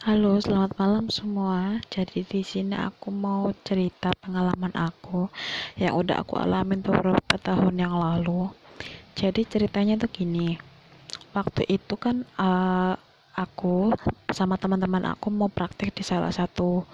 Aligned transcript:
Halo, 0.00 0.40
selamat 0.40 0.80
malam 0.80 1.12
semua. 1.12 1.76
Jadi 1.92 2.24
di 2.24 2.40
sini 2.40 2.72
aku 2.72 3.12
mau 3.12 3.52
cerita 3.60 4.08
pengalaman 4.24 4.72
aku 4.72 5.28
yang 5.76 5.92
udah 5.92 6.24
aku 6.24 6.40
alamin 6.40 6.80
beberapa 6.80 7.36
tahun 7.36 7.76
yang 7.76 7.92
lalu. 7.92 8.48
Jadi 9.12 9.44
ceritanya 9.44 10.00
tuh 10.00 10.08
gini. 10.08 10.56
Waktu 11.36 11.68
itu 11.68 12.00
kan 12.00 12.24
uh, 12.40 12.96
aku 13.36 13.92
sama 14.32 14.56
teman-teman 14.56 15.04
aku 15.04 15.28
mau 15.28 15.52
praktek 15.52 15.92
di 15.92 16.00
salah 16.00 16.32
satu 16.32 16.88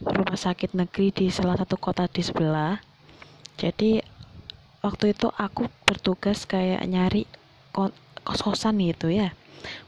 rumah 0.00 0.40
sakit 0.40 0.72
negeri 0.72 1.12
di 1.12 1.28
salah 1.28 1.60
satu 1.60 1.76
kota 1.76 2.08
di 2.08 2.24
sebelah. 2.24 2.80
Jadi 3.60 4.00
waktu 4.80 5.12
itu 5.12 5.28
aku 5.28 5.68
bertugas 5.84 6.48
kayak 6.48 6.80
nyari 6.88 7.28
kos-kosan 8.24 8.80
gitu 8.80 9.12
ya 9.12 9.36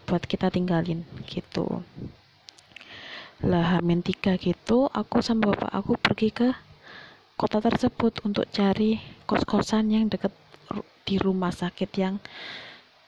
buat 0.05 0.21
kita 0.25 0.53
tinggalin 0.53 1.09
gitu 1.25 1.81
lah 3.39 3.79
Hamin 3.79 4.03
tiga 4.03 4.35
gitu 4.35 4.91
aku 4.91 5.23
sama 5.23 5.55
bapak 5.55 5.71
aku 5.71 5.95
pergi 5.95 6.35
ke 6.35 6.51
kota 7.39 7.63
tersebut 7.63 8.19
untuk 8.27 8.51
cari 8.51 8.99
kos-kosan 9.31 9.95
yang 9.95 10.11
deket 10.11 10.35
di 11.07 11.23
rumah 11.23 11.55
sakit 11.55 11.87
yang 11.95 12.19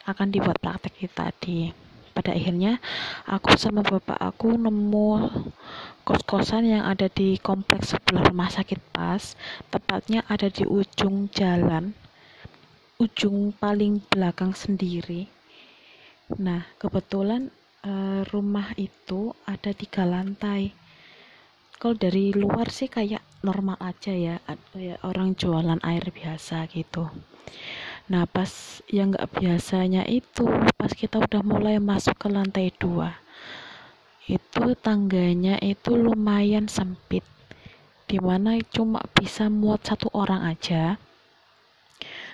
akan 0.06 0.30
dibuat 0.30 0.62
praktek 0.62 1.10
tadi. 1.10 1.74
Pada 2.14 2.30
akhirnya 2.30 2.78
aku 3.26 3.58
sama 3.58 3.82
bapak 3.82 4.22
aku 4.22 4.54
nemu 4.54 5.10
kos-kosan 6.06 6.78
yang 6.78 6.86
ada 6.86 7.10
di 7.10 7.34
kompleks 7.42 7.90
sebelah 7.90 8.30
rumah 8.30 8.54
sakit 8.54 8.78
pas 8.94 9.34
tepatnya 9.74 10.22
ada 10.30 10.46
di 10.46 10.62
ujung 10.62 11.26
jalan 11.34 11.90
ujung 13.02 13.50
paling 13.58 13.98
belakang 14.14 14.54
sendiri. 14.54 15.26
Nah 16.38 16.70
kebetulan 16.78 17.50
uh, 17.84 18.22
rumah 18.28 18.72
itu 18.76 19.32
ada 19.48 19.72
tiga 19.72 20.04
lantai. 20.04 20.72
Kalau 21.80 21.96
dari 21.96 22.32
luar 22.36 22.68
sih 22.68 22.92
kayak 22.92 23.24
normal 23.40 23.80
aja 23.80 24.12
ya 24.12 24.36
kayak 24.76 25.00
orang 25.00 25.32
jualan 25.32 25.80
air 25.80 26.04
biasa 26.12 26.68
gitu. 26.68 27.08
Nah 28.12 28.28
pas 28.28 28.84
yang 28.92 29.16
nggak 29.16 29.32
biasanya 29.32 30.04
itu 30.04 30.44
pas 30.76 30.92
kita 30.92 31.24
udah 31.24 31.40
mulai 31.40 31.80
masuk 31.80 32.20
ke 32.20 32.28
lantai 32.28 32.68
dua 32.76 33.16
itu 34.30 34.78
tangganya 34.78 35.58
itu 35.58 35.98
lumayan 35.98 36.70
sempit 36.70 37.26
di 38.06 38.22
mana 38.22 38.62
cuma 38.70 39.02
bisa 39.10 39.50
muat 39.50 39.82
satu 39.82 40.06
orang 40.14 40.46
aja. 40.46 40.98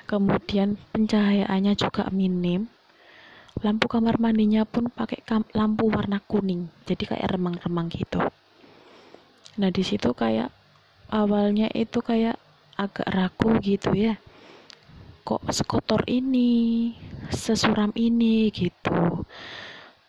Kemudian 0.04 0.76
pencahayaannya 0.92 1.72
juga 1.76 2.12
minim 2.12 2.68
lampu 3.64 3.88
kamar 3.88 4.20
mandinya 4.20 4.68
pun 4.68 4.92
pakai 4.92 5.24
lampu 5.56 5.88
warna 5.88 6.20
kuning. 6.20 6.68
Jadi 6.84 7.08
kayak 7.08 7.32
remang-remang 7.32 7.88
gitu. 7.88 8.20
Nah 9.56 9.70
di 9.72 9.80
situ 9.80 10.12
kayak 10.12 10.52
awalnya 11.08 11.72
itu 11.72 12.04
kayak 12.04 12.36
agak 12.76 13.08
ragu 13.08 13.56
gitu 13.64 13.96
ya. 13.96 14.20
Kok 15.24 15.48
sekotor 15.48 16.04
ini 16.04 16.92
sesuram 17.32 17.96
ini 17.96 18.52
gitu. 18.52 19.24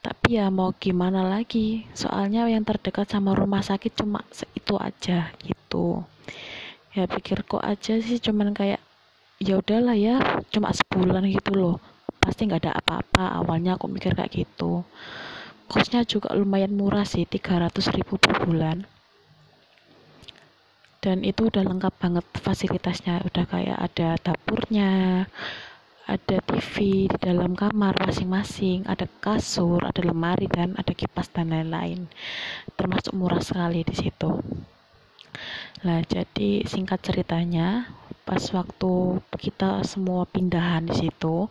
Tapi 0.03 0.39
ya 0.39 0.51
mau 0.51 0.75
gimana 0.75 1.23
lagi? 1.23 1.87
Soalnya 1.95 2.45
yang 2.51 2.67
terdekat 2.67 3.07
sama 3.07 3.31
rumah 3.31 3.63
sakit 3.63 3.95
cuma 3.95 4.27
itu 4.55 4.75
aja 4.75 5.31
gitu. 5.39 6.03
Ya 6.91 7.07
pikir 7.07 7.47
kok 7.47 7.63
aja 7.63 7.95
sih 8.03 8.19
cuman 8.19 8.51
kayak 8.51 8.83
ya 9.39 9.61
udahlah 9.61 9.95
ya 9.95 10.17
cuma 10.51 10.73
sebulan 10.73 11.29
gitu 11.29 11.53
loh 11.53 11.77
pasti 12.27 12.43
nggak 12.43 12.67
ada 12.67 12.73
apa-apa. 12.75 13.39
Awalnya 13.39 13.79
aku 13.79 13.87
mikir 13.87 14.11
kayak 14.11 14.35
gitu. 14.35 14.83
Kosnya 15.71 16.03
juga 16.03 16.35
lumayan 16.35 16.75
murah 16.75 17.07
sih 17.07 17.23
300 17.23 17.71
ribu 17.95 18.19
per 18.19 18.43
bulan. 18.43 18.83
Dan 20.99 21.23
itu 21.23 21.47
udah 21.47 21.63
lengkap 21.63 21.93
banget 22.03 22.25
fasilitasnya. 22.35 23.23
Udah 23.23 23.47
kayak 23.47 23.79
ada 23.79 24.19
dapurnya 24.19 25.23
ada 26.07 26.39
TV 26.39 27.07
di 27.11 27.17
dalam 27.19 27.51
kamar 27.51 27.99
masing-masing 27.99 28.87
ada 28.87 29.11
kasur 29.19 29.83
ada 29.83 29.99
lemari 29.99 30.47
dan 30.47 30.71
ada 30.79 30.95
kipas 30.95 31.27
dan 31.35 31.51
lain-lain. 31.51 32.07
Termasuk 32.79 33.11
murah 33.11 33.43
sekali 33.43 33.83
di 33.83 33.95
situ. 33.95 34.39
Nah, 35.85 36.01
jadi 36.07 36.65
singkat 36.65 37.05
ceritanya, 37.05 37.85
pas 38.25 38.41
waktu 38.49 39.21
kita 39.37 39.85
semua 39.85 40.25
pindahan 40.25 40.89
di 40.89 40.95
situ, 41.05 41.45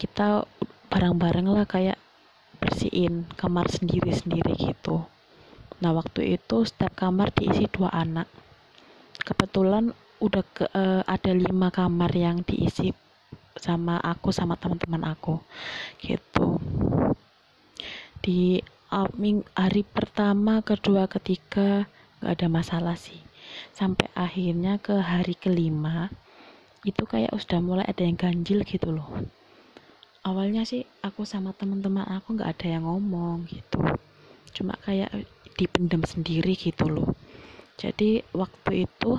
kita 0.00 0.48
bareng-bareng 0.88 1.44
lah 1.44 1.68
kayak 1.68 2.00
bersihin 2.56 3.28
kamar 3.36 3.68
sendiri-sendiri 3.68 4.72
gitu. 4.72 5.04
Nah 5.84 5.92
waktu 5.92 6.40
itu 6.40 6.64
setiap 6.64 6.96
kamar 6.96 7.36
diisi 7.36 7.68
dua 7.68 7.92
anak. 7.92 8.24
Kebetulan 9.20 9.92
udah 10.24 10.44
ke, 10.56 10.64
uh, 10.72 11.04
ada 11.04 11.32
lima 11.36 11.68
kamar 11.68 12.08
yang 12.16 12.40
diisi 12.40 12.96
sama 13.60 14.00
aku 14.00 14.32
sama 14.32 14.56
teman-teman 14.56 15.04
aku 15.04 15.36
gitu. 16.00 16.56
Di 18.24 18.64
uh, 18.88 19.08
hari 19.52 19.84
pertama 19.84 20.64
kedua 20.64 21.12
ketiga 21.12 21.84
nggak 22.24 22.32
ada 22.40 22.48
masalah 22.48 22.96
sih. 22.96 23.20
Sampai 23.76 24.08
akhirnya 24.16 24.80
ke 24.80 24.96
hari 24.96 25.36
kelima 25.36 26.08
itu 26.88 27.04
kayak 27.04 27.36
sudah 27.36 27.60
mulai 27.60 27.84
ada 27.84 28.00
yang 28.00 28.16
ganjil 28.16 28.64
gitu 28.64 28.88
loh 28.88 29.39
awalnya 30.24 30.68
sih 30.68 30.84
aku 31.00 31.24
sama 31.24 31.56
teman-teman 31.56 32.04
aku 32.04 32.36
nggak 32.36 32.50
ada 32.58 32.66
yang 32.78 32.84
ngomong 32.84 33.48
gitu. 33.48 33.80
Cuma 34.52 34.76
kayak 34.84 35.10
dipendam 35.56 36.04
sendiri 36.04 36.56
gitu 36.56 36.88
loh. 36.88 37.16
Jadi 37.80 38.20
waktu 38.36 38.84
itu 38.84 39.16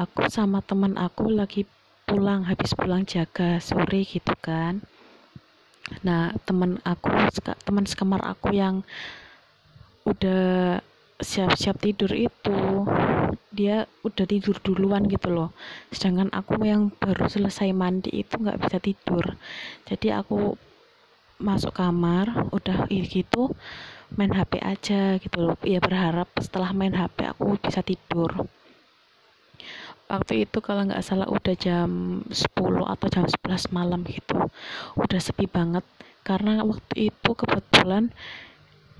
aku 0.00 0.26
sama 0.32 0.64
teman 0.64 0.96
aku 0.96 1.28
lagi 1.28 1.68
pulang 2.04 2.44
habis 2.44 2.72
pulang 2.72 3.04
jaga 3.04 3.60
sore 3.60 4.04
gitu 4.04 4.32
kan. 4.40 4.80
Nah 6.00 6.32
teman 6.48 6.80
aku 6.84 7.12
teman 7.64 7.84
sekamar 7.84 8.24
aku 8.24 8.56
yang 8.56 8.80
udah 10.04 10.80
siap-siap 11.20 11.80
tidur 11.80 12.12
itu 12.12 12.84
dia 13.54 13.86
udah 14.02 14.26
tidur 14.26 14.58
duluan 14.60 15.06
gitu 15.06 15.30
loh. 15.30 15.54
Sedangkan 15.94 16.28
aku 16.34 16.58
yang 16.66 16.90
baru 16.98 17.30
selesai 17.30 17.70
mandi 17.70 18.10
itu 18.10 18.34
nggak 18.34 18.58
bisa 18.58 18.78
tidur. 18.82 19.38
Jadi 19.86 20.10
aku 20.10 20.58
masuk 21.38 21.74
kamar 21.74 22.50
udah 22.54 22.86
gitu 22.90 23.50
main 24.14 24.30
HP 24.34 24.58
aja 24.58 25.16
gitu 25.22 25.38
loh. 25.38 25.56
Ya 25.62 25.78
berharap 25.78 26.28
setelah 26.42 26.74
main 26.74 26.94
HP 26.94 27.30
aku 27.30 27.56
bisa 27.62 27.80
tidur. 27.80 28.50
Waktu 30.04 30.44
itu 30.44 30.58
kalau 30.60 30.84
nggak 30.84 31.00
salah 31.00 31.26
udah 31.32 31.54
jam 31.56 32.20
10 32.28 32.52
atau 32.84 33.06
jam 33.08 33.24
11 33.24 33.72
malam 33.72 34.04
gitu. 34.04 34.36
Udah 35.00 35.20
sepi 35.22 35.48
banget. 35.48 35.82
Karena 36.24 36.64
waktu 36.64 37.12
itu 37.12 37.30
kebetulan 37.32 38.12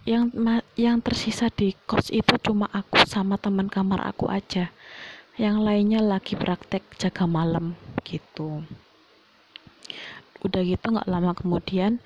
yang 0.05 0.29
yang 0.77 1.01
tersisa 1.01 1.49
di 1.49 1.73
kos 1.89 2.13
itu 2.13 2.37
cuma 2.37 2.69
aku 2.69 3.01
sama 3.09 3.41
teman 3.41 3.73
kamar 3.73 4.05
aku 4.05 4.29
aja. 4.29 4.69
Yang 5.41 5.57
lainnya 5.65 6.01
lagi 6.05 6.37
praktek 6.37 6.85
jaga 7.01 7.25
malam 7.25 7.73
gitu. 8.05 8.61
Udah 10.45 10.61
gitu 10.61 10.93
nggak 10.93 11.09
lama 11.09 11.33
kemudian 11.33 12.05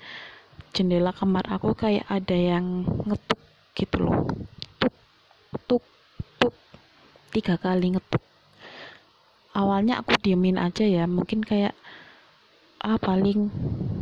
jendela 0.71 1.11
kamar 1.11 1.43
aku 1.51 1.75
kayak 1.75 2.07
ada 2.07 2.33
yang 2.39 2.87
ngetuk 3.03 3.41
gitu 3.75 4.07
loh. 4.07 4.31
Tuk 4.79 4.95
tuk 5.67 5.83
tuk. 6.39 6.55
Tiga 7.35 7.59
kali 7.59 7.99
ngetuk. 7.99 8.23
Awalnya 9.51 9.99
aku 9.99 10.15
diemin 10.23 10.55
aja 10.55 10.87
ya 10.87 11.03
mungkin 11.03 11.43
kayak 11.43 11.75
ah 12.79 12.95
paling 12.95 13.51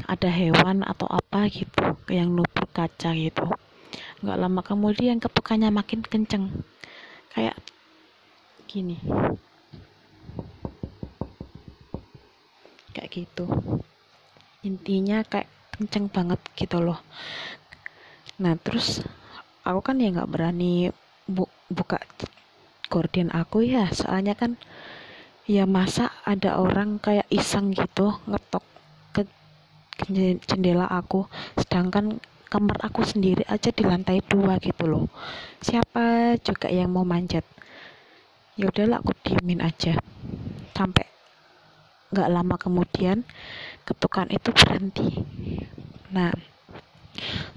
ada 0.06 0.30
hewan 0.30 0.86
atau 0.86 1.10
apa 1.10 1.50
gitu. 1.50 1.98
Yang 2.14 2.46
nubur 2.46 2.70
kaca 2.70 3.18
gitu 3.18 3.58
nggak 4.18 4.40
lama 4.40 4.62
kemudian 4.66 5.22
ketukannya 5.22 5.70
makin 5.70 6.02
kenceng. 6.02 6.50
Kayak 7.34 7.58
gini. 8.66 8.98
Kayak 12.98 13.10
gitu. 13.14 13.46
Intinya 14.66 15.22
kayak 15.22 15.50
kenceng 15.78 16.10
banget 16.10 16.42
gitu 16.58 16.82
loh. 16.82 16.98
Nah 18.42 18.58
terus 18.58 19.06
aku 19.62 19.80
kan 19.86 20.02
ya 20.02 20.10
nggak 20.10 20.30
berani 20.34 20.90
bu 21.30 21.46
buka 21.70 22.02
gorden 22.90 23.30
aku 23.30 23.62
ya. 23.62 23.86
Soalnya 23.94 24.34
kan 24.34 24.58
ya 25.46 25.70
masa 25.70 26.10
ada 26.26 26.58
orang 26.58 26.98
kayak 26.98 27.30
iseng 27.30 27.70
gitu 27.72 28.18
ngetok 28.26 28.66
ke 29.14 29.22
jendela 30.50 30.90
aku. 30.90 31.30
Sedangkan 31.54 32.18
kamar 32.48 32.80
aku 32.80 33.04
sendiri 33.04 33.44
aja 33.52 33.70
di 33.72 33.84
lantai 33.84 34.24
dua 34.24 34.56
gitu 34.64 34.88
loh. 34.88 35.06
Siapa 35.60 36.36
juga 36.40 36.72
yang 36.72 36.92
mau 36.92 37.04
manjat? 37.04 37.44
Ya 38.56 38.72
udahlah 38.72 39.04
aku 39.04 39.14
diemin 39.22 39.62
aja. 39.62 40.00
Sampai 40.74 41.06
nggak 42.08 42.32
lama 42.32 42.56
kemudian 42.56 43.28
ketukan 43.84 44.32
itu 44.32 44.50
berhenti. 44.56 45.24
Nah 46.12 46.32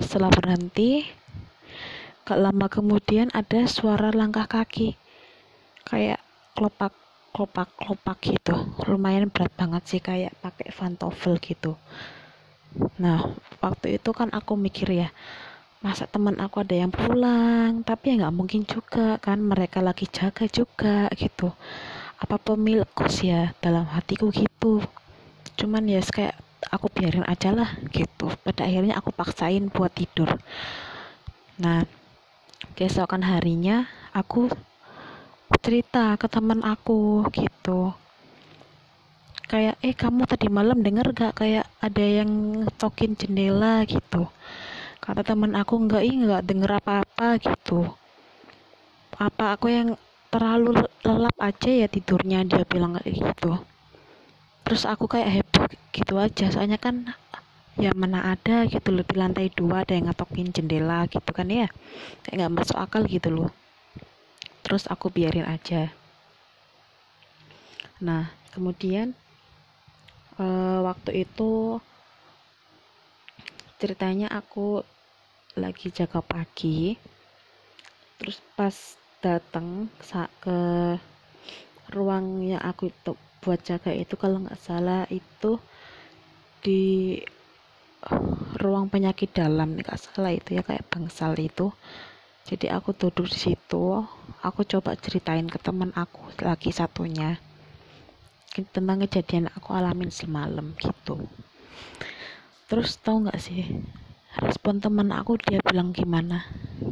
setelah 0.03 0.33
berhenti 0.33 1.07
gak 2.27 2.41
lama 2.41 2.71
kemudian 2.71 3.31
ada 3.35 3.67
suara 3.67 4.15
langkah 4.15 4.47
kaki. 4.47 4.95
Kayak 5.87 6.23
klopak 6.55 6.95
klopak 7.31 7.71
klopak 7.79 8.19
gitu. 8.23 8.55
Lumayan 8.87 9.31
berat 9.31 9.55
banget 9.55 9.83
sih 9.87 10.01
kayak 10.03 10.35
pakai 10.43 10.71
pantofel 10.75 11.39
gitu. 11.39 11.79
Nah 13.03 13.35
waktu 13.61 14.01
itu 14.01 14.11
kan 14.17 14.33
aku 14.33 14.57
mikir 14.57 14.89
ya 14.91 15.09
masa 15.81 16.05
teman 16.05 16.37
aku 16.41 16.61
ada 16.61 16.77
yang 16.77 16.93
pulang? 16.93 17.81
Tapi 17.85 18.12
ya 18.12 18.15
nggak 18.25 18.37
mungkin 18.37 18.62
juga 18.69 19.17
kan 19.21 19.41
mereka 19.41 19.81
lagi 19.81 20.09
jaga 20.09 20.45
juga 20.49 21.09
gitu. 21.17 21.53
Apa 22.21 22.37
pemilik 22.37 22.89
kos 22.93 23.25
ya 23.25 23.57
dalam 23.65 23.89
hatiku 23.89 24.29
gitu. 24.29 24.85
Cuman 25.57 25.89
ya 25.89 26.01
kayak 26.05 26.37
aku 26.69 26.93
biarin 26.93 27.25
aja 27.25 27.53
lah 27.53 27.71
gitu. 27.93 28.29
Pada 28.45 28.69
akhirnya 28.69 29.01
aku 29.01 29.12
paksain 29.12 29.73
buat 29.73 29.93
tidur. 29.97 30.29
Nah 31.61 31.85
keesokan 32.77 33.25
harinya 33.25 33.89
aku 34.12 34.53
cerita 35.61 36.17
ke 36.17 36.25
teman 36.29 36.65
aku 36.65 37.25
gitu 37.37 37.93
kayak 39.50 39.82
eh 39.82 39.99
kamu 39.99 40.31
tadi 40.31 40.47
malam 40.47 40.79
denger 40.79 41.11
gak 41.11 41.43
kayak 41.43 41.67
ada 41.82 42.05
yang 42.06 42.31
ngetokin 42.62 43.19
jendela 43.19 43.82
gitu? 43.82 44.31
Kata 45.02 45.26
teman 45.26 45.58
aku 45.58 45.75
enggak 45.75 46.06
ih 46.06 46.14
enggak 46.14 46.47
denger 46.47 46.79
apa-apa 46.79 47.35
gitu. 47.43 47.91
Apa 49.19 49.58
aku 49.58 49.67
yang 49.75 49.99
terlalu 50.31 50.87
lelap 51.02 51.35
aja 51.43 51.70
ya 51.82 51.91
tidurnya 51.91 52.47
dia 52.47 52.62
bilang 52.62 52.94
kayak 52.94 53.11
gitu. 53.11 53.58
Terus 54.62 54.87
aku 54.87 55.11
kayak 55.11 55.43
heboh 55.43 55.67
gitu 55.91 56.14
aja 56.23 56.47
soalnya 56.55 56.79
kan 56.79 57.11
ya 57.75 57.91
mana 57.91 58.31
ada 58.31 58.70
gitu 58.70 58.94
loh 58.94 59.02
di 59.02 59.19
lantai 59.19 59.50
dua 59.50 59.82
ada 59.82 59.99
yang 59.99 60.14
ngetokin 60.14 60.55
jendela 60.55 61.11
gitu 61.11 61.31
kan 61.35 61.50
ya. 61.50 61.67
Kayak 62.23 62.47
nggak 62.47 62.55
masuk 62.55 62.79
akal 62.79 63.02
gitu 63.11 63.35
loh. 63.35 63.50
Terus 64.62 64.87
aku 64.87 65.11
biarin 65.11 65.50
aja. 65.50 65.91
Nah 67.99 68.31
kemudian 68.55 69.19
uh, 70.41 70.79
waktu 70.89 71.29
itu 71.29 71.77
ceritanya 73.77 74.33
aku 74.33 74.81
lagi 75.61 75.93
jaga 75.93 76.25
pagi. 76.25 76.97
Terus 78.17 78.41
pas 78.57 78.77
datang 79.21 79.89
ke 80.41 80.61
ruangnya 81.93 82.61
aku 82.61 82.89
itu 82.89 83.13
buat 83.41 83.61
jaga 83.65 83.93
itu 83.93 84.17
kalau 84.21 84.45
nggak 84.45 84.61
salah 84.61 85.09
itu 85.09 85.57
di 86.61 87.17
ruang 88.61 88.89
penyakit 88.89 89.33
dalam 89.33 89.77
nggak 89.77 89.97
salah 89.97 90.33
itu 90.33 90.57
ya 90.57 90.63
kayak 90.65 90.89
bangsal 90.89 91.37
itu. 91.37 91.73
Jadi 92.49 92.73
aku 92.73 92.97
duduk 92.97 93.29
di 93.29 93.39
situ 93.39 94.05
aku 94.41 94.65
coba 94.65 94.97
ceritain 94.97 95.47
ke 95.49 95.61
teman 95.61 95.93
aku 95.93 96.33
lagi 96.41 96.73
satunya 96.73 97.37
tentang 98.50 99.06
kejadian 99.06 99.47
aku 99.55 99.70
alamin 99.70 100.11
semalam 100.11 100.75
gitu. 100.82 101.23
Terus 102.67 102.99
tahu 102.99 103.26
nggak 103.26 103.38
sih 103.38 103.62
respon 104.43 104.82
teman 104.82 105.14
aku 105.14 105.38
dia 105.38 105.62
bilang 105.62 105.94
gimana? 105.94 106.43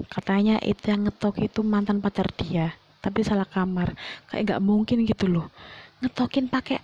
Katanya 0.07 0.63
itu 0.63 0.91
yang 0.91 1.11
ngetok 1.11 1.43
itu 1.43 1.67
mantan 1.67 1.99
pacar 1.99 2.31
dia 2.39 2.79
tapi 3.03 3.27
salah 3.27 3.47
kamar. 3.47 3.95
Kayak 4.31 4.55
nggak 4.55 4.63
mungkin 4.63 5.03
gitu 5.03 5.27
loh. 5.27 5.51
Ngetokin 5.99 6.47
pakai 6.47 6.79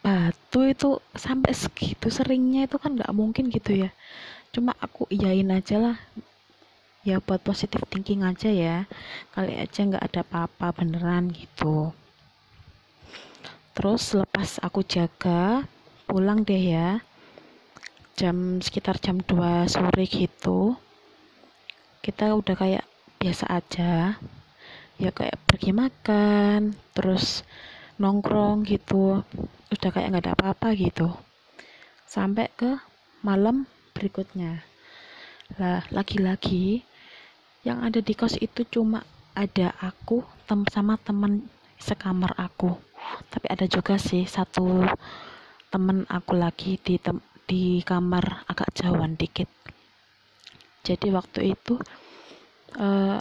batu 0.00 0.64
itu 0.64 0.96
sampai 1.12 1.52
segitu 1.52 2.08
seringnya 2.08 2.64
itu 2.64 2.80
kan 2.80 2.96
nggak 2.96 3.12
mungkin 3.12 3.52
gitu 3.52 3.84
ya. 3.84 3.90
Cuma 4.48 4.72
aku 4.80 5.04
iyain 5.12 5.52
aja 5.52 5.76
lah. 5.76 5.96
Ya 7.04 7.20
buat 7.20 7.44
positif 7.44 7.84
thinking 7.92 8.24
aja 8.24 8.48
ya. 8.48 8.88
Kali 9.36 9.60
aja 9.60 9.80
nggak 9.84 10.04
ada 10.08 10.20
apa-apa 10.24 10.72
beneran 10.72 11.28
gitu 11.36 11.92
terus 13.76 14.16
lepas 14.16 14.56
aku 14.64 14.80
jaga 14.80 15.68
pulang 16.08 16.48
deh 16.48 16.72
ya. 16.72 17.04
Jam 18.16 18.64
sekitar 18.64 18.96
jam 18.96 19.20
2 19.20 19.68
sore 19.68 20.08
gitu. 20.08 20.72
Kita 22.00 22.32
udah 22.32 22.56
kayak 22.56 22.88
biasa 23.20 23.44
aja. 23.52 24.16
Ya 24.96 25.10
kayak 25.12 25.36
pergi 25.44 25.76
makan 25.76 26.72
terus 26.96 27.44
nongkrong 28.00 28.64
gitu. 28.64 29.20
Udah 29.68 29.90
kayak 29.92 30.16
nggak 30.16 30.24
ada 30.24 30.32
apa-apa 30.32 30.72
gitu. 30.72 31.12
Sampai 32.08 32.48
ke 32.56 32.80
malam 33.20 33.68
berikutnya. 33.92 34.64
Lah 35.60 35.84
lagi-lagi 35.92 36.80
yang 37.60 37.84
ada 37.84 38.00
di 38.00 38.16
kos 38.16 38.40
itu 38.40 38.64
cuma 38.64 39.04
ada 39.36 39.76
aku 39.84 40.24
tem 40.48 40.64
sama 40.72 40.96
teman 40.96 41.44
sekamar 41.76 42.32
aku 42.40 42.85
tapi 43.30 43.46
ada 43.50 43.66
juga 43.68 43.98
sih 43.98 44.24
satu 44.26 44.84
temen 45.70 46.06
aku 46.08 46.32
lagi 46.38 46.78
di 46.80 46.96
tem 46.96 47.18
di 47.46 47.80
kamar 47.86 48.46
agak 48.50 48.74
jauhan 48.74 49.14
dikit. 49.14 49.46
Jadi 50.82 51.14
waktu 51.14 51.54
itu 51.54 51.78
uh, 52.78 53.18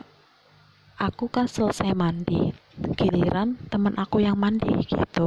aku 0.98 1.26
kan 1.30 1.46
selesai 1.46 1.94
mandi. 1.94 2.50
Giliran 2.76 3.56
teman 3.70 3.96
aku 3.96 4.20
yang 4.20 4.36
mandi 4.36 4.70
gitu. 4.86 5.26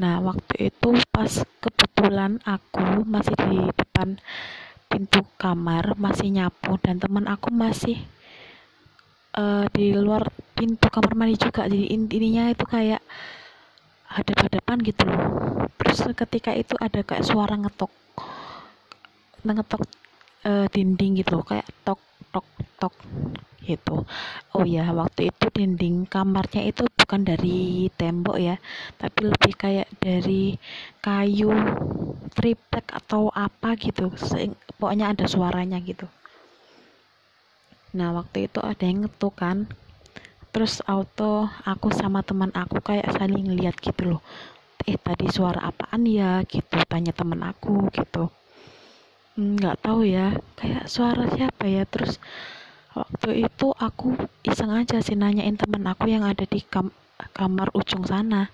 Nah 0.00 0.20
waktu 0.24 0.72
itu 0.72 0.96
pas 1.12 1.44
kebetulan 1.60 2.40
aku 2.44 3.04
masih 3.04 3.36
di 3.48 3.58
depan 3.72 4.16
pintu 4.90 5.22
kamar 5.36 5.94
masih 5.96 6.32
nyapu 6.32 6.74
dan 6.82 6.98
teman 6.98 7.28
aku 7.28 7.52
masih 7.52 8.00
uh, 9.36 9.64
di 9.70 9.92
luar 9.94 10.26
pintu 10.60 10.92
kamar 10.92 11.16
mandi 11.16 11.40
juga. 11.40 11.64
Jadi 11.64 11.88
intinya 11.88 12.52
itu 12.52 12.64
kayak 12.68 13.00
hadap-hadapan 14.12 14.76
gitu 14.84 15.02
loh. 15.08 15.20
Terus 15.80 16.12
ketika 16.12 16.52
itu 16.52 16.76
ada 16.76 17.00
kayak 17.00 17.24
suara 17.24 17.56
ngetok 17.56 17.88
ngetok 19.40 19.82
uh, 20.44 20.68
dinding 20.68 21.24
gitu 21.24 21.40
loh. 21.40 21.44
Kayak 21.48 21.64
tok 21.80 22.00
tok 22.28 22.44
tok 22.76 22.92
gitu. 23.64 24.04
Oh 24.52 24.64
ya 24.68 24.84
waktu 24.92 25.32
itu 25.32 25.46
dinding 25.48 26.04
kamarnya 26.04 26.68
itu 26.68 26.84
bukan 26.84 27.24
dari 27.24 27.88
tembok 27.96 28.36
ya 28.40 28.56
tapi 28.96 29.28
lebih 29.28 29.52
kayak 29.56 29.88
dari 30.00 30.56
kayu 31.00 31.56
triplek 32.36 32.92
atau 32.92 33.32
apa 33.32 33.80
gitu. 33.80 34.12
Pokoknya 34.76 35.16
ada 35.16 35.24
suaranya 35.24 35.80
gitu. 35.80 36.04
Nah 37.96 38.12
waktu 38.14 38.46
itu 38.46 38.60
ada 38.60 38.84
yang 38.84 39.08
ngetuk 39.08 39.34
kan 39.40 39.66
terus 40.50 40.82
auto 40.86 41.46
aku 41.62 41.94
sama 41.94 42.20
teman 42.26 42.50
aku 42.50 42.82
kayak 42.82 43.10
saling 43.14 43.54
lihat 43.54 43.78
gitu 43.78 44.16
loh. 44.16 44.22
Eh 44.86 44.98
tadi 44.98 45.30
suara 45.30 45.70
apaan 45.70 46.02
ya 46.06 46.42
gitu 46.46 46.76
tanya 46.90 47.14
teman 47.14 47.40
aku 47.46 47.86
gitu. 47.94 48.26
Hmm, 49.38 49.54
nggak 49.56 49.76
hmm, 49.78 49.84
tahu 49.86 50.00
ya 50.02 50.34
kayak 50.58 50.84
suara 50.90 51.24
siapa 51.30 51.64
ya. 51.70 51.86
Terus 51.86 52.18
waktu 52.94 53.46
itu 53.46 53.66
aku 53.78 54.18
iseng 54.42 54.74
aja 54.74 54.98
sih 54.98 55.14
nanyain 55.14 55.54
teman 55.54 55.86
aku 55.86 56.10
yang 56.10 56.26
ada 56.26 56.42
di 56.42 56.60
kam 56.66 56.90
kamar 57.32 57.70
ujung 57.72 58.02
sana. 58.02 58.50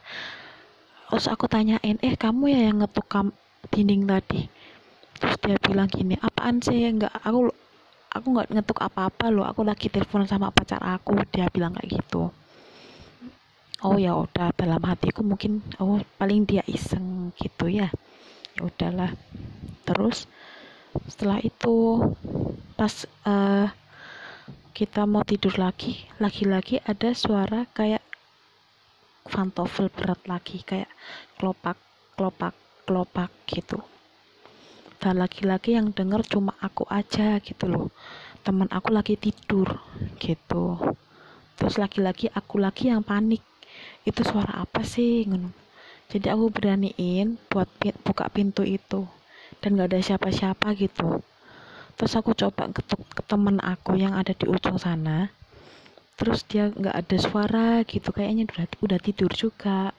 Terus 1.09 1.27
aku 1.33 1.49
tanyain 1.49 1.97
eh 2.05 2.15
kamu 2.19 2.45
ya 2.53 2.61
yang 2.69 2.85
ngetuk 2.85 3.07
kam 3.09 3.33
dinding 3.73 4.05
tadi? 4.05 4.53
Terus 5.17 5.37
dia 5.41 5.57
bilang 5.65 5.89
gini 5.89 6.21
apaan 6.21 6.61
sih 6.61 6.77
nggak 6.93 7.25
aku 7.25 7.49
aku 8.19 8.27
nggak 8.35 8.49
ngetuk 8.53 8.79
apa-apa 8.81 9.29
loh. 9.33 9.47
Aku 9.49 9.63
lagi 9.63 9.93
telepon 9.93 10.25
sama 10.25 10.53
pacar 10.53 10.81
aku. 10.81 11.17
Dia 11.31 11.49
bilang 11.53 11.77
kayak 11.77 12.03
gitu. 12.03 12.33
Oh 13.85 13.97
ya 14.01 14.17
udah. 14.17 14.53
Dalam 14.57 14.83
hatiku 14.85 15.21
mungkin 15.21 15.61
oh 15.81 16.01
paling 16.17 16.49
dia 16.49 16.65
iseng 16.69 17.33
gitu 17.37 17.69
ya. 17.69 17.89
Ya 18.57 18.61
udahlah. 18.65 19.13
Terus 19.85 20.27
setelah 21.07 21.39
itu 21.45 22.01
pas 22.77 23.05
uh, 23.29 23.69
kita 24.73 25.09
mau 25.09 25.25
tidur 25.25 25.57
lagi 25.57 26.05
lagi-lagi 26.17 26.81
ada 26.85 27.13
suara 27.17 27.69
kayak 27.73 28.05
pantofel 29.29 29.93
berat 29.93 30.21
lagi. 30.25 30.65
Kayak 30.65 30.89
kelopak 31.37 31.77
kelopak 32.17 32.55
kelopak 32.87 33.31
gitu 33.49 33.83
dan 34.97 35.21
laki-laki 35.21 35.77
yang 35.77 35.93
denger 35.93 36.25
cuma 36.25 36.57
aku 36.59 36.89
aja 36.89 37.37
gitu 37.45 37.69
loh. 37.69 37.87
Teman 38.41 38.71
aku 38.73 38.95
lagi 38.95 39.21
tidur 39.21 39.77
gitu. 40.17 40.79
Terus 41.57 41.77
laki-laki 41.77 42.33
aku 42.33 42.57
lagi 42.57 42.89
yang 42.89 43.05
panik. 43.05 43.45
Itu 44.09 44.25
suara 44.25 44.65
apa 44.65 44.87
sih? 44.87 45.29
Jadi 46.09 46.27
aku 46.31 46.49
beraniin 46.49 47.37
buat 47.51 47.69
buka 48.07 48.31
pintu 48.33 48.63
itu 48.63 49.05
dan 49.61 49.77
gak 49.77 49.93
ada 49.93 50.01
siapa-siapa 50.01 50.73
gitu. 50.79 51.21
Terus 51.97 52.13
aku 52.17 52.37
coba 52.37 52.69
ketuk 52.71 53.03
ke 53.09 53.25
temen 53.25 53.57
aku 53.61 53.97
yang 53.97 54.15
ada 54.17 54.33
di 54.37 54.47
ujung 54.49 54.77
sana. 54.77 55.33
Terus 56.17 56.45
dia 56.49 56.73
nggak 56.73 56.97
ada 56.97 57.17
suara 57.21 57.69
gitu. 57.85 58.13
Kayaknya 58.13 58.49
udah 58.49 58.65
udah 58.85 58.99
tidur 59.01 59.33
juga. 59.33 59.93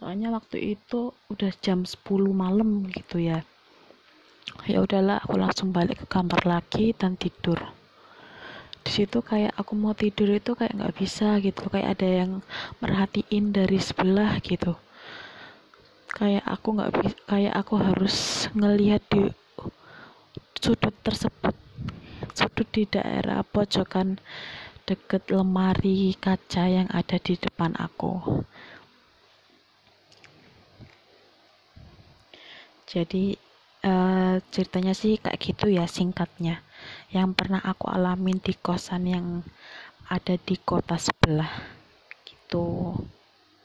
Soalnya 0.00 0.32
waktu 0.32 0.76
itu 0.76 1.12
udah 1.32 1.52
jam 1.60 1.84
10 1.84 2.00
malam 2.32 2.88
gitu 2.88 3.20
ya 3.20 3.44
ya 4.66 4.78
udahlah 4.82 5.18
aku 5.22 5.34
langsung 5.38 5.74
balik 5.74 6.02
ke 6.02 6.06
kamar 6.06 6.42
lagi 6.46 6.94
dan 6.94 7.18
tidur. 7.18 7.58
Di 8.82 8.90
situ 8.90 9.22
kayak 9.22 9.54
aku 9.54 9.78
mau 9.78 9.94
tidur 9.94 10.30
itu 10.34 10.58
kayak 10.58 10.74
nggak 10.74 10.96
bisa 10.98 11.38
gitu 11.38 11.70
kayak 11.70 11.98
ada 11.98 12.08
yang 12.26 12.30
merhatiin 12.82 13.54
dari 13.54 13.78
sebelah 13.78 14.42
gitu. 14.42 14.74
Kayak 16.12 16.44
aku 16.44 16.68
nggak 16.76 16.92
bisa 16.98 17.18
kayak 17.30 17.54
aku 17.54 17.74
harus 17.78 18.16
ngelihat 18.58 19.02
di 19.10 19.30
sudut 20.62 20.94
tersebut 21.02 21.54
sudut 22.38 22.68
di 22.70 22.86
daerah 22.86 23.42
pojokan 23.42 24.18
deket 24.86 25.30
lemari 25.30 26.14
kaca 26.18 26.66
yang 26.66 26.88
ada 26.90 27.18
di 27.18 27.34
depan 27.38 27.74
aku. 27.78 28.44
Jadi 32.86 33.51
uh, 33.82 34.38
ceritanya 34.50 34.94
sih 34.94 35.18
kayak 35.18 35.38
gitu 35.42 35.70
ya 35.70 35.84
singkatnya. 35.86 36.62
Yang 37.14 37.28
pernah 37.38 37.60
aku 37.62 37.86
alamin 37.90 38.38
di 38.42 38.54
kosan 38.56 39.06
yang 39.06 39.26
ada 40.10 40.34
di 40.38 40.56
kota 40.58 40.98
sebelah 40.98 41.50
gitu 42.26 42.96